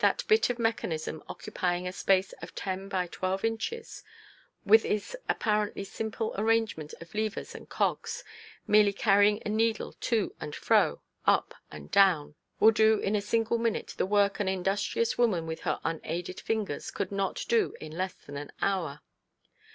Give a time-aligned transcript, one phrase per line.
[0.00, 4.04] That bit of mechanism occupying a space of 10 x 12 inches,
[4.66, 8.22] with its apparently simple arrangement of levers and cogs,
[8.66, 13.56] merely carrying a needle to and fro, up and down, will do in a single
[13.56, 18.12] minute the work an industrious woman with her unaided fingers could not do in less
[18.12, 19.00] than an hour.